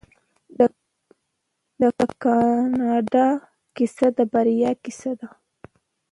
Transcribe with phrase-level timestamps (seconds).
[1.79, 1.83] د
[2.23, 3.27] کاناډا
[3.75, 5.29] کیسه د بریا کیسه ده.